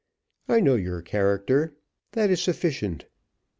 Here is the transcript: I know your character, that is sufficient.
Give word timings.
I 0.49 0.61
know 0.61 0.73
your 0.73 1.03
character, 1.03 1.75
that 2.13 2.31
is 2.31 2.41
sufficient. 2.41 3.05